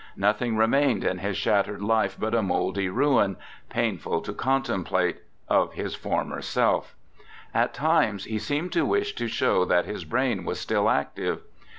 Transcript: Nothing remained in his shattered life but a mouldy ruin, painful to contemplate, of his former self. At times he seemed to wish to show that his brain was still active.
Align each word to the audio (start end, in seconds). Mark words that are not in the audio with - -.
Nothing 0.17 0.57
remained 0.57 1.03
in 1.03 1.19
his 1.19 1.37
shattered 1.37 1.83
life 1.83 2.17
but 2.19 2.33
a 2.33 2.41
mouldy 2.41 2.89
ruin, 2.89 3.37
painful 3.69 4.21
to 4.21 4.33
contemplate, 4.33 5.19
of 5.47 5.73
his 5.73 5.93
former 5.93 6.41
self. 6.41 6.95
At 7.53 7.75
times 7.75 8.23
he 8.23 8.39
seemed 8.39 8.71
to 8.71 8.83
wish 8.83 9.13
to 9.13 9.27
show 9.27 9.63
that 9.65 9.85
his 9.85 10.03
brain 10.03 10.43
was 10.43 10.59
still 10.59 10.89
active. 10.89 11.43